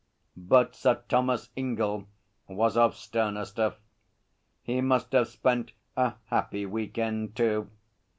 But 0.35 0.73
Sir 0.73 1.03
Thomas 1.09 1.49
Ingell 1.55 2.07
was 2.47 2.75
of 2.75 2.95
sterner 2.97 3.45
stuff. 3.45 3.75
He 4.63 4.81
must 4.81 5.11
have 5.11 5.27
spent 5.27 5.73
a 5.95 6.15
happy 6.25 6.65
week 6.65 6.97
end 6.97 7.35
too. 7.35 7.69